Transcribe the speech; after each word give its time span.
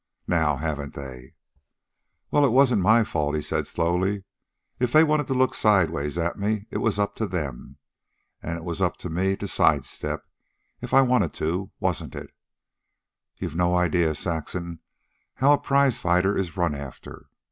"Now, 0.25 0.55
haven't 0.55 0.95
they?" 0.95 1.35
"Well, 2.31 2.43
it 2.43 2.49
wasn't 2.49 2.81
my 2.81 3.03
fault," 3.03 3.35
he 3.35 3.41
said 3.43 3.67
slowly. 3.67 4.23
"If 4.79 4.91
they 4.91 5.03
wanted 5.03 5.27
to 5.27 5.35
look 5.35 5.53
sideways 5.53 6.17
at 6.17 6.39
me 6.39 6.65
it 6.71 6.79
was 6.79 6.97
up 6.97 7.13
to 7.17 7.27
them. 7.27 7.77
And 8.41 8.57
it 8.57 8.63
was 8.63 8.81
up 8.81 8.97
to 8.97 9.11
me 9.11 9.35
to 9.35 9.47
sidestep 9.47 10.25
if 10.81 10.91
I 10.91 11.01
wanted 11.03 11.33
to, 11.35 11.69
wasn't 11.79 12.15
it? 12.15 12.31
You've 13.37 13.55
no 13.55 13.75
idea, 13.75 14.15
Saxon, 14.15 14.79
how 15.35 15.53
a 15.53 15.59
prizefighter 15.59 16.35
is 16.35 16.57
run 16.57 16.73
after. 16.73 17.27